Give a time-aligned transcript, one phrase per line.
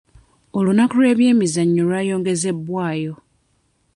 [0.57, 3.13] Olunaku lw'ebyemizannyo lwayongezebwayo.